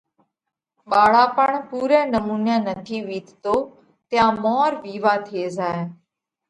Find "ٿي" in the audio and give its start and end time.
5.25-5.41